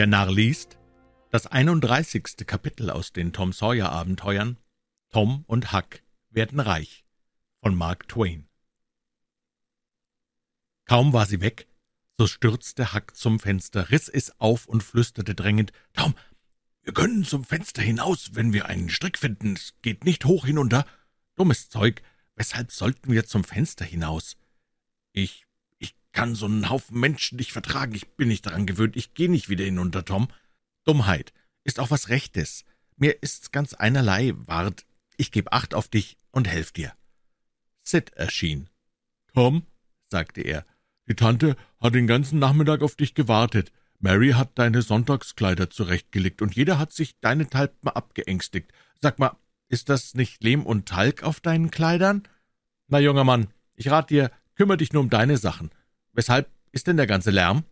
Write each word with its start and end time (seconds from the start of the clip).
Der 0.00 0.06
Narr 0.06 0.32
liest 0.32 0.78
das 1.28 1.46
31. 1.46 2.46
Kapitel 2.46 2.88
aus 2.88 3.12
den 3.12 3.34
Tom 3.34 3.52
Sawyer 3.52 3.92
Abenteuern 3.92 4.56
Tom 5.10 5.44
und 5.46 5.74
Huck 5.74 6.00
werden 6.30 6.58
reich 6.58 7.04
von 7.60 7.74
Mark 7.74 8.08
Twain. 8.08 8.48
Kaum 10.86 11.12
war 11.12 11.26
sie 11.26 11.42
weg, 11.42 11.68
so 12.16 12.26
stürzte 12.26 12.94
Huck 12.94 13.14
zum 13.14 13.40
Fenster, 13.40 13.90
riss 13.90 14.08
es 14.08 14.40
auf 14.40 14.64
und 14.64 14.82
flüsterte 14.82 15.34
drängend, 15.34 15.70
»Tom, 15.92 16.14
wir 16.80 16.94
können 16.94 17.26
zum 17.26 17.44
Fenster 17.44 17.82
hinaus, 17.82 18.30
wenn 18.32 18.54
wir 18.54 18.64
einen 18.70 18.88
Strick 18.88 19.18
finden. 19.18 19.52
Es 19.52 19.74
geht 19.82 20.06
nicht 20.06 20.24
hoch 20.24 20.46
hinunter. 20.46 20.86
Dummes 21.36 21.68
Zeug. 21.68 22.00
Weshalb 22.36 22.72
sollten 22.72 23.12
wir 23.12 23.26
zum 23.26 23.44
Fenster 23.44 23.84
hinaus? 23.84 24.38
Ich, 25.12 25.44
kann 26.12 26.34
so 26.34 26.46
einen 26.46 26.70
Haufen 26.70 26.98
Menschen 26.98 27.36
nicht 27.36 27.52
vertragen. 27.52 27.94
Ich 27.94 28.08
bin 28.16 28.28
nicht 28.28 28.46
daran 28.46 28.66
gewöhnt. 28.66 28.96
Ich 28.96 29.14
gehe 29.14 29.30
nicht 29.30 29.48
wieder 29.48 29.64
hinunter, 29.64 30.04
Tom. 30.04 30.28
Dummheit 30.84 31.32
ist 31.64 31.78
auch 31.78 31.90
was 31.90 32.08
Rechtes. 32.08 32.64
Mir 32.96 33.22
ist's 33.22 33.52
ganz 33.52 33.74
einerlei, 33.74 34.32
Wart. 34.36 34.86
Ich 35.16 35.30
geb 35.32 35.52
Acht 35.52 35.74
auf 35.74 35.88
dich 35.88 36.16
und 36.30 36.48
helf 36.48 36.72
dir. 36.72 36.92
Sid 37.82 38.12
erschien. 38.14 38.68
Tom, 39.34 39.66
sagte 40.08 40.42
er, 40.42 40.66
die 41.08 41.14
Tante 41.14 41.56
hat 41.80 41.94
den 41.94 42.06
ganzen 42.06 42.38
Nachmittag 42.38 42.82
auf 42.82 42.96
dich 42.96 43.14
gewartet. 43.14 43.72
Mary 43.98 44.30
hat 44.30 44.58
deine 44.58 44.82
Sonntagskleider 44.82 45.70
zurechtgelegt, 45.70 46.40
und 46.40 46.56
jeder 46.56 46.78
hat 46.78 46.92
sich 46.92 47.18
deinethalb 47.20 47.84
mal 47.84 47.92
abgeängstigt. 47.92 48.72
Sag 49.00 49.18
mal, 49.18 49.36
ist 49.68 49.88
das 49.88 50.14
nicht 50.14 50.42
Lehm 50.42 50.64
und 50.64 50.88
Talg 50.88 51.22
auf 51.22 51.40
deinen 51.40 51.70
Kleidern? 51.70 52.22
Na, 52.88 52.98
junger 52.98 53.24
Mann, 53.24 53.48
ich 53.74 53.90
rat 53.90 54.10
dir, 54.10 54.30
kümmere 54.54 54.78
dich 54.78 54.92
nur 54.92 55.02
um 55.02 55.10
deine 55.10 55.36
Sachen. 55.36 55.70
Weshalb 56.12 56.50
ist 56.72 56.86
denn 56.86 56.96
der 56.96 57.06
ganze 57.06 57.30
Lärm? 57.30 57.64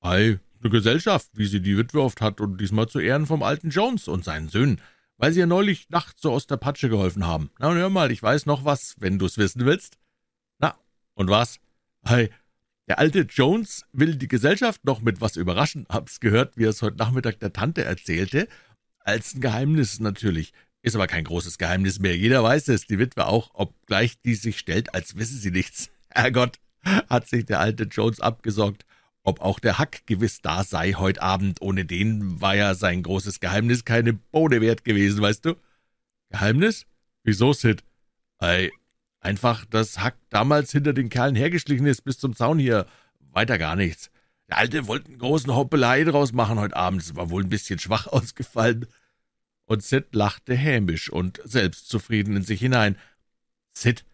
Ei, 0.00 0.38
eine 0.60 0.70
Gesellschaft, 0.70 1.28
wie 1.34 1.46
sie 1.46 1.60
die 1.60 1.76
Witwe 1.76 2.02
oft 2.02 2.20
hat, 2.20 2.40
und 2.40 2.60
diesmal 2.60 2.88
zu 2.88 2.98
Ehren 2.98 3.26
vom 3.26 3.42
alten 3.42 3.70
Jones 3.70 4.08
und 4.08 4.24
seinen 4.24 4.48
Söhnen, 4.48 4.80
weil 5.16 5.32
sie 5.32 5.40
ja 5.40 5.46
neulich 5.46 5.90
nachts 5.90 6.22
so 6.22 6.32
aus 6.32 6.46
der 6.46 6.56
Patsche 6.56 6.88
geholfen 6.88 7.26
haben. 7.26 7.50
Na, 7.58 7.72
hör 7.72 7.90
mal, 7.90 8.10
ich 8.10 8.22
weiß 8.22 8.46
noch 8.46 8.64
was, 8.64 8.96
wenn 8.98 9.18
du's 9.18 9.38
wissen 9.38 9.64
willst. 9.64 9.98
Na, 10.58 10.74
und 11.14 11.30
was? 11.30 11.60
Ei, 12.02 12.30
der 12.86 12.98
alte 12.98 13.20
Jones 13.20 13.86
will 13.92 14.16
die 14.16 14.28
Gesellschaft 14.28 14.84
noch 14.84 15.00
mit 15.00 15.20
was 15.20 15.36
überraschen. 15.36 15.86
Hab's 15.88 16.20
gehört, 16.20 16.56
wie 16.56 16.64
er 16.64 16.70
es 16.70 16.82
heute 16.82 16.96
Nachmittag 16.96 17.38
der 17.40 17.52
Tante 17.52 17.84
erzählte. 17.84 18.48
Als 18.98 19.34
ein 19.34 19.40
Geheimnis 19.40 20.00
natürlich. 20.00 20.52
Ist 20.82 20.94
aber 20.94 21.06
kein 21.06 21.24
großes 21.24 21.56
Geheimnis 21.56 21.98
mehr. 21.98 22.14
Jeder 22.14 22.42
weiß 22.42 22.68
es, 22.68 22.86
die 22.86 22.98
Witwe 22.98 23.26
auch, 23.26 23.52
obgleich 23.54 24.20
die 24.20 24.34
sich 24.34 24.58
stellt, 24.58 24.94
als 24.94 25.16
wisse 25.16 25.38
sie 25.38 25.50
nichts. 25.50 25.88
Herrgott, 26.10 26.58
hat 27.08 27.28
sich 27.28 27.44
der 27.46 27.60
alte 27.60 27.84
Jones 27.84 28.20
abgesorgt. 28.20 28.84
Ob 29.22 29.40
auch 29.40 29.58
der 29.58 29.78
Hack 29.78 30.06
gewiss 30.06 30.42
da 30.42 30.64
sei 30.64 30.92
heut 30.92 31.18
Abend, 31.18 31.62
ohne 31.62 31.84
den 31.86 32.40
war 32.40 32.54
ja 32.54 32.74
sein 32.74 33.02
großes 33.02 33.40
Geheimnis 33.40 33.84
keine 33.84 34.12
Bohne 34.12 34.60
wert 34.60 34.84
gewesen, 34.84 35.22
weißt 35.22 35.46
du? 35.46 35.54
Geheimnis? 36.28 36.86
Wieso, 37.22 37.54
Sid? 37.54 37.82
Ei, 38.38 38.70
Einfach, 39.24 39.64
dass 39.64 40.00
Hack 40.00 40.18
damals 40.28 40.70
hinter 40.70 40.92
den 40.92 41.08
Kerlen 41.08 41.34
hergeschlichen 41.34 41.86
ist 41.86 42.02
bis 42.02 42.18
zum 42.18 42.36
Zaun 42.36 42.58
hier. 42.58 42.84
Weiter 43.32 43.56
gar 43.56 43.74
nichts. 43.74 44.10
Der 44.50 44.58
Alte 44.58 44.86
wollte 44.86 45.08
einen 45.08 45.18
großen 45.18 45.54
Hoppelei 45.54 46.04
draus 46.04 46.34
machen 46.34 46.58
heute 46.60 46.76
Abend. 46.76 47.16
War 47.16 47.30
wohl 47.30 47.42
ein 47.42 47.48
bisschen 47.48 47.78
schwach 47.78 48.06
ausgefallen. 48.12 48.86
Und 49.64 49.82
Sid 49.82 50.14
lachte 50.14 50.54
hämisch 50.54 51.08
und 51.08 51.40
selbstzufrieden 51.42 52.36
in 52.36 52.42
sich 52.42 52.60
hinein. 52.60 52.98
Sid, 53.72 54.04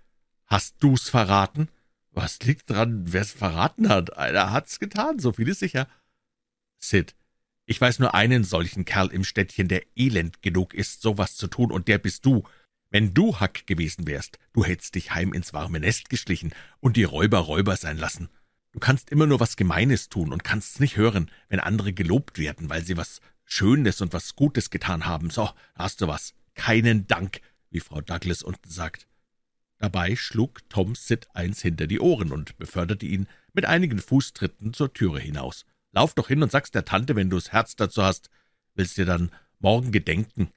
hast 0.46 0.76
du's 0.78 1.08
verraten? 1.08 1.68
Was 2.12 2.40
liegt 2.40 2.70
dran, 2.70 3.12
wer's 3.12 3.32
verraten 3.32 3.88
hat? 3.88 4.16
Einer 4.16 4.50
hat's 4.52 4.80
getan, 4.80 5.18
so 5.18 5.32
viel 5.32 5.48
ist 5.48 5.60
sicher. 5.60 5.88
Sid, 6.78 7.14
ich 7.66 7.80
weiß 7.80 8.00
nur 8.00 8.14
einen 8.14 8.42
solchen 8.42 8.84
Kerl 8.84 9.08
im 9.08 9.22
Städtchen, 9.22 9.68
der 9.68 9.84
elend 9.96 10.42
genug 10.42 10.74
ist, 10.74 11.02
sowas 11.02 11.36
zu 11.36 11.46
tun, 11.46 11.70
und 11.70 11.86
der 11.86 11.98
bist 11.98 12.26
du. 12.26 12.42
Wenn 12.90 13.14
du 13.14 13.38
Hack 13.38 13.66
gewesen 13.66 14.08
wärst, 14.08 14.38
du 14.52 14.64
hättest 14.64 14.96
dich 14.96 15.12
heim 15.12 15.32
ins 15.32 15.52
warme 15.52 15.78
Nest 15.78 16.10
geschlichen 16.10 16.52
und 16.80 16.96
die 16.96 17.04
Räuber 17.04 17.38
Räuber 17.38 17.76
sein 17.76 17.96
lassen. 17.96 18.28
Du 18.72 18.80
kannst 18.80 19.10
immer 19.10 19.26
nur 19.26 19.38
was 19.38 19.56
Gemeines 19.56 20.08
tun 20.08 20.32
und 20.32 20.42
kannst's 20.42 20.80
nicht 20.80 20.96
hören, 20.96 21.30
wenn 21.48 21.60
andere 21.60 21.92
gelobt 21.92 22.38
werden, 22.38 22.68
weil 22.68 22.84
sie 22.84 22.96
was 22.96 23.20
Schönes 23.44 24.00
und 24.00 24.12
was 24.12 24.34
Gutes 24.34 24.70
getan 24.70 25.06
haben. 25.06 25.30
So, 25.30 25.50
hast 25.74 26.00
du 26.00 26.08
was. 26.08 26.34
Keinen 26.54 27.06
Dank, 27.06 27.40
wie 27.70 27.80
Frau 27.80 28.00
Douglas 28.00 28.42
unten 28.42 28.68
sagt. 28.68 29.06
Dabei 29.80 30.14
schlug 30.14 30.60
Tom 30.68 30.94
Sid 30.94 31.26
eins 31.34 31.60
hinter 31.60 31.88
die 31.88 31.98
Ohren 31.98 32.30
und 32.30 32.56
beförderte 32.58 33.06
ihn 33.06 33.26
mit 33.52 33.64
einigen 33.64 33.98
Fußtritten 33.98 34.72
zur 34.72 34.92
Türe 34.92 35.18
hinaus. 35.18 35.66
Lauf 35.90 36.14
doch 36.14 36.28
hin 36.28 36.42
und 36.42 36.52
sag's 36.52 36.70
der 36.70 36.84
Tante, 36.84 37.16
wenn 37.16 37.30
du's 37.30 37.50
Herz 37.50 37.74
dazu 37.74 38.04
hast. 38.04 38.30
Willst 38.76 38.96
dir 38.96 39.06
dann 39.06 39.32
morgen 39.58 39.90
gedenken, 39.90 40.52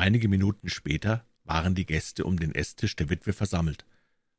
Einige 0.00 0.28
Minuten 0.28 0.70
später 0.70 1.26
waren 1.44 1.74
die 1.74 1.84
Gäste 1.84 2.24
um 2.24 2.38
den 2.38 2.54
Esstisch 2.54 2.96
der 2.96 3.10
Witwe 3.10 3.34
versammelt. 3.34 3.84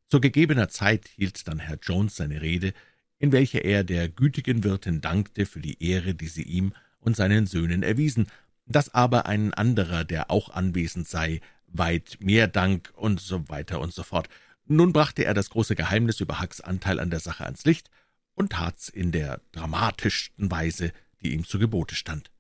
Zu 0.08 0.20
gegebener 0.20 0.70
Zeit 0.70 1.08
hielt 1.08 1.48
dann 1.48 1.60
Herr 1.60 1.78
Jones 1.82 2.16
seine 2.16 2.42
Rede, 2.42 2.74
in 3.20 3.32
welcher 3.32 3.64
er 3.64 3.84
der 3.84 4.10
gütigen 4.10 4.64
Wirtin 4.64 5.02
dankte 5.02 5.46
für 5.46 5.60
die 5.60 5.84
Ehre, 5.84 6.16
die 6.16 6.30
sie 6.30 6.42
ihm 6.42 6.74
und 7.00 7.16
seinen 7.16 7.46
Söhnen 7.46 7.84
erwiesen, 7.84 8.26
dass 8.66 8.94
aber 8.94 9.28
ein 9.28 9.54
anderer, 9.54 10.04
der 10.04 10.32
auch 10.32 10.50
anwesend 10.50 11.08
sei, 11.08 11.42
weit 11.74 12.18
mehr 12.20 12.48
Dank 12.48 12.92
und 12.96 13.20
so 13.20 13.48
weiter 13.50 13.80
und 13.80 13.94
so 13.94 14.04
fort. 14.04 14.30
Nun 14.66 14.94
brachte 14.94 15.26
er 15.26 15.34
das 15.34 15.50
große 15.50 15.76
Geheimnis 15.76 16.20
über 16.20 16.42
Hucks 16.42 16.62
Anteil 16.62 17.00
an 17.00 17.10
der 17.10 17.20
Sache 17.20 17.46
ans 17.46 17.66
Licht 17.66 17.90
und 18.34 18.54
tat's 18.54 18.90
in 18.90 19.12
der 19.12 19.42
dramatischsten 19.52 20.50
Weise, 20.50 20.94
die 21.22 21.34
ihm 21.34 21.46
zu 21.46 21.60
Gebote 21.60 21.96
stand. 21.96 22.32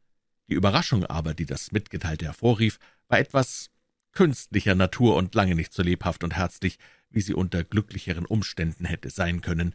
Die 0.47 0.53
Überraschung 0.53 1.05
aber, 1.05 1.33
die 1.33 1.45
das 1.45 1.71
Mitgeteilte 1.71 2.25
hervorrief, 2.25 2.79
war 3.07 3.19
etwas 3.19 3.69
künstlicher 4.11 4.75
Natur 4.75 5.15
und 5.15 5.33
lange 5.35 5.55
nicht 5.55 5.73
so 5.73 5.83
lebhaft 5.83 6.23
und 6.23 6.35
herzlich, 6.35 6.77
wie 7.09 7.21
sie 7.21 7.33
unter 7.33 7.63
glücklicheren 7.63 8.25
Umständen 8.25 8.85
hätte 8.85 9.09
sein 9.09 9.41
können. 9.41 9.73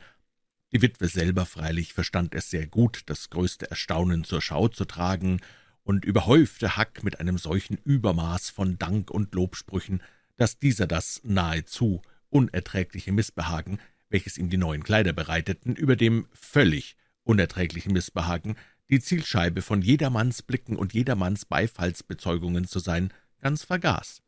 Die 0.73 0.83
Witwe 0.83 1.09
selber 1.09 1.47
freilich 1.47 1.93
verstand 1.93 2.35
es 2.35 2.51
sehr 2.51 2.67
gut, 2.67 3.03
das 3.07 3.31
größte 3.31 3.71
Erstaunen 3.71 4.25
zur 4.25 4.43
Schau 4.43 4.69
zu 4.69 4.85
tragen, 4.85 5.41
und 5.87 6.05
überhäufte 6.05 6.77
Hack 6.77 7.05
mit 7.05 7.21
einem 7.21 7.39
solchen 7.39 7.79
Übermaß 7.85 8.51
von 8.51 8.77
Dank 8.77 9.09
und 9.09 9.33
Lobsprüchen, 9.37 10.03
dass 10.37 10.59
dieser 10.59 10.89
das 10.89 11.21
nahezu 11.23 12.03
unerträgliche 12.29 13.13
Missbehagen, 13.13 13.79
welches 14.09 14.37
ihm 14.37 14.51
die 14.51 14.57
neuen 14.57 14.83
Kleider 14.83 15.13
bereiteten, 15.13 15.77
über 15.77 15.95
dem 15.95 16.27
völlig 16.33 16.97
unerträglichen 17.23 17.93
Missbehagen, 17.93 18.57
die 18.91 18.99
Zielscheibe 18.99 19.63
von 19.63 19.81
jedermanns 19.81 20.43
Blicken 20.43 20.77
und 20.77 20.93
jedermanns 20.93 21.45
Beifallsbezeugungen 21.45 22.67
zu 22.67 22.81
sein, 22.81 23.13
ganz 23.41 23.63
vergaß. 23.63 24.23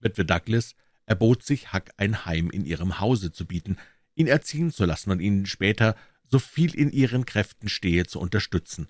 Witwe 0.00 0.26
Douglas 0.26 0.74
erbot 1.06 1.42
sich, 1.42 1.72
Huck 1.72 1.84
ein 1.96 2.26
Heim 2.26 2.50
in 2.50 2.66
ihrem 2.66 3.00
Hause 3.00 3.32
zu 3.32 3.46
bieten, 3.46 3.78
ihn 4.14 4.26
erziehen 4.26 4.70
zu 4.70 4.84
lassen 4.84 5.10
und 5.10 5.20
ihn 5.20 5.46
später, 5.46 5.96
so 6.30 6.38
viel 6.38 6.74
in 6.74 6.90
ihren 6.90 7.24
Kräften 7.24 7.70
stehe, 7.70 8.04
zu 8.04 8.20
unterstützen. 8.20 8.88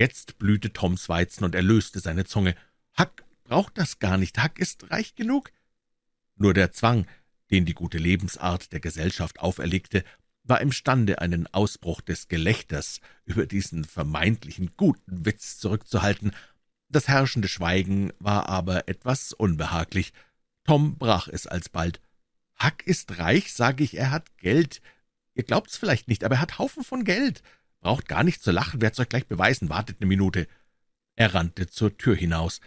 Jetzt 0.00 0.38
blühte 0.38 0.72
Toms 0.72 1.10
Weizen 1.10 1.44
und 1.44 1.54
er 1.54 1.60
löste 1.60 2.00
seine 2.00 2.24
Zunge. 2.24 2.56
Huck 2.98 3.22
braucht 3.44 3.76
das 3.76 3.98
gar 3.98 4.16
nicht, 4.16 4.42
Huck 4.42 4.58
ist 4.58 4.90
reich 4.90 5.14
genug. 5.14 5.52
Nur 6.36 6.54
der 6.54 6.72
Zwang, 6.72 7.06
den 7.50 7.66
die 7.66 7.74
gute 7.74 7.98
Lebensart 7.98 8.72
der 8.72 8.80
Gesellschaft 8.80 9.40
auferlegte, 9.40 10.02
war 10.42 10.62
imstande, 10.62 11.20
einen 11.20 11.46
Ausbruch 11.48 12.00
des 12.00 12.28
Gelächters 12.28 13.00
über 13.26 13.44
diesen 13.44 13.84
vermeintlichen 13.84 14.70
guten 14.78 15.26
Witz 15.26 15.58
zurückzuhalten, 15.58 16.32
das 16.88 17.06
herrschende 17.06 17.48
Schweigen 17.48 18.10
war 18.18 18.48
aber 18.48 18.88
etwas 18.88 19.34
unbehaglich. 19.34 20.14
Tom 20.64 20.96
brach 20.96 21.28
es 21.28 21.46
alsbald. 21.46 22.00
»Huck 22.58 22.86
ist 22.86 23.18
reich, 23.18 23.52
sage 23.52 23.84
ich, 23.84 23.98
er 23.98 24.10
hat 24.12 24.34
Geld. 24.38 24.80
Ihr 25.34 25.44
glaubt's 25.44 25.76
vielleicht 25.76 26.08
nicht, 26.08 26.24
aber 26.24 26.36
er 26.36 26.40
hat 26.40 26.58
Haufen 26.58 26.84
von 26.84 27.04
Geld. 27.04 27.42
Braucht 27.80 28.08
gar 28.08 28.24
nicht 28.24 28.42
zu 28.42 28.50
lachen, 28.50 28.80
werd's 28.80 29.00
euch 29.00 29.08
gleich 29.08 29.26
beweisen, 29.26 29.68
wartet 29.68 29.96
eine 30.00 30.06
Minute.« 30.06 30.46
Er 31.16 31.34
rannte 31.34 31.66
zur 31.66 31.96
Tür 31.96 32.14
hinaus. 32.14 32.60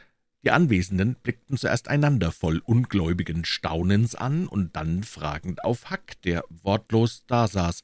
Die 0.43 0.51
Anwesenden 0.51 1.15
blickten 1.15 1.57
zuerst 1.57 1.87
einander 1.87 2.31
voll 2.31 2.59
ungläubigen 2.59 3.45
Staunens 3.45 4.15
an 4.15 4.47
und 4.47 4.75
dann 4.75 5.03
fragend 5.03 5.63
auf 5.63 5.89
Huck, 5.89 6.21
der 6.23 6.43
wortlos 6.49 7.25
dasaß. 7.27 7.83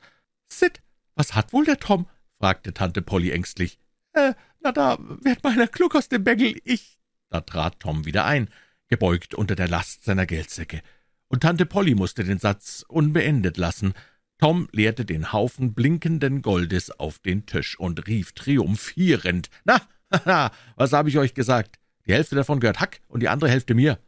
»Sid, 0.52 0.82
was 1.16 1.36
hat 1.36 1.54
wohl 1.54 1.66
der 1.66 1.80
Tom?« 1.80 2.08
fragte 2.38 2.74
Tante 2.74 3.02
Polly 3.02 3.32
ängstlich. 3.32 3.80
»Äh, 4.14 4.34
na 4.62 4.72
da 4.72 4.98
wird 5.00 5.44
meiner 5.44 5.68
klug 5.68 5.96
aus 5.96 6.10
dem 6.10 6.24
Bengel, 6.24 6.60
ich.« 6.66 7.00
Da 7.30 7.42
trat 7.42 7.80
Tom 7.80 8.06
wieder 8.06 8.26
ein, 8.26 8.50
gebeugt 8.88 9.36
unter 9.36 9.56
der 9.56 9.68
Last 9.68 10.04
seiner 10.04 10.26
Geldsäcke, 10.26 10.82
und 11.28 11.44
Tante 11.44 11.66
Polly 11.66 11.96
musste 11.96 12.24
den 12.24 12.40
Satz 12.40 12.84
unbeendet 12.88 13.58
lassen. 13.58 13.94
Tom 14.40 14.70
leerte 14.72 15.04
den 15.04 15.34
Haufen 15.34 15.74
blinkenden 15.74 16.42
Goldes 16.42 16.92
auf 16.98 17.20
den 17.20 17.46
Tisch 17.46 17.78
und 17.78 18.08
rief 18.08 18.32
triumphierend, 18.32 19.50
»Na, 19.66 19.82
na, 20.26 20.52
was 20.78 20.94
habe 20.94 21.10
ich 21.10 21.18
euch 21.18 21.34
gesagt? 21.34 21.78
Die 22.08 22.14
Hälfte 22.14 22.36
davon 22.36 22.62
gehört 22.62 22.80
Hack 22.80 23.02
und 23.10 23.20
die 23.20 23.28
andere 23.28 23.50
Hälfte 23.50 23.76
mir.« 23.76 24.00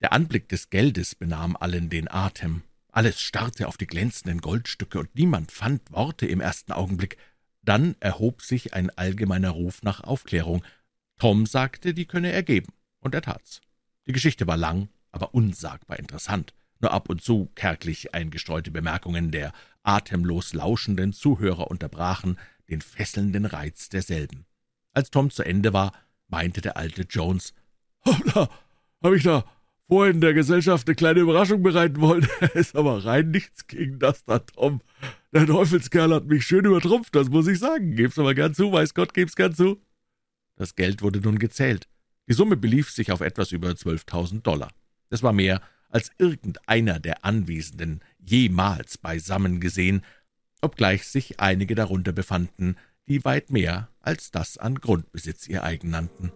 Der 0.00 0.12
Anblick 0.12 0.48
des 0.48 0.70
Geldes 0.70 1.16
benahm 1.16 1.56
allen 1.56 1.90
den 1.90 2.08
Atem. 2.08 2.62
Alles 2.92 3.20
starrte 3.20 3.66
auf 3.66 3.76
die 3.76 3.88
glänzenden 3.88 4.40
Goldstücke, 4.40 5.00
und 5.00 5.12
niemand 5.16 5.50
fand 5.50 5.90
Worte 5.90 6.26
im 6.26 6.40
ersten 6.40 6.70
Augenblick. 6.70 7.16
Dann 7.62 7.96
erhob 7.98 8.42
sich 8.42 8.74
ein 8.74 8.90
allgemeiner 8.90 9.50
Ruf 9.50 9.82
nach 9.82 10.04
Aufklärung. 10.04 10.64
Tom 11.18 11.46
sagte, 11.46 11.94
die 11.94 12.06
könne 12.06 12.30
er 12.30 12.44
geben, 12.44 12.72
und 13.00 13.16
er 13.16 13.22
tat's. 13.22 13.60
Die 14.06 14.12
Geschichte 14.12 14.46
war 14.46 14.56
lang, 14.56 14.88
aber 15.10 15.34
unsagbar 15.34 15.98
interessant. 15.98 16.54
Nur 16.84 16.92
ab 16.92 17.08
und 17.08 17.22
zu 17.22 17.50
kärglich 17.54 18.14
eingestreute 18.14 18.70
Bemerkungen 18.70 19.30
der 19.30 19.54
atemlos 19.84 20.52
lauschenden 20.52 21.14
Zuhörer 21.14 21.70
unterbrachen 21.70 22.38
den 22.68 22.82
fesselnden 22.82 23.46
Reiz 23.46 23.88
derselben. 23.88 24.44
Als 24.92 25.10
Tom 25.10 25.30
zu 25.30 25.44
Ende 25.44 25.72
war, 25.72 25.92
meinte 26.28 26.60
der 26.60 26.76
alte 26.76 27.06
Jones, 27.08 27.54
»Hoppla, 28.04 28.50
hab 29.02 29.12
ich 29.14 29.22
da 29.22 29.46
vorhin 29.88 30.20
der 30.20 30.34
Gesellschaft 30.34 30.86
eine 30.86 30.94
kleine 30.94 31.20
Überraschung 31.20 31.62
bereiten 31.62 32.02
wollen. 32.02 32.28
ist 32.52 32.76
aber 32.76 33.02
rein 33.06 33.30
nichts 33.30 33.66
gegen 33.66 33.98
das 33.98 34.26
da, 34.26 34.40
Tom. 34.40 34.82
Der 35.32 35.46
Teufelskerl 35.46 36.12
hat 36.12 36.26
mich 36.26 36.44
schön 36.44 36.66
übertrumpft, 36.66 37.14
das 37.16 37.30
muss 37.30 37.46
ich 37.46 37.60
sagen. 37.60 37.96
Geb's 37.96 38.18
aber 38.18 38.34
gern 38.34 38.52
zu, 38.52 38.70
weiß 38.72 38.92
Gott, 38.92 39.14
geb's 39.14 39.36
gern 39.36 39.54
zu.« 39.54 39.80
Das 40.56 40.74
Geld 40.74 41.00
wurde 41.00 41.20
nun 41.20 41.38
gezählt. 41.38 41.88
Die 42.28 42.34
Summe 42.34 42.58
belief 42.58 42.90
sich 42.90 43.10
auf 43.10 43.22
etwas 43.22 43.52
über 43.52 43.74
zwölftausend 43.74 44.46
Dollar. 44.46 44.68
Das 45.08 45.22
war 45.22 45.32
mehr, 45.32 45.62
als 45.94 46.10
irgendeiner 46.18 46.98
der 46.98 47.24
Anwesenden 47.24 48.00
jemals 48.18 48.98
beisammen 48.98 49.60
gesehen, 49.60 50.04
obgleich 50.60 51.06
sich 51.06 51.38
einige 51.38 51.76
darunter 51.76 52.12
befanden, 52.12 52.76
die 53.06 53.24
weit 53.24 53.50
mehr 53.50 53.88
als 54.00 54.32
das 54.32 54.58
an 54.58 54.74
Grundbesitz 54.74 55.46
ihr 55.46 55.62
eigen 55.62 55.90
nannten. 55.90 56.32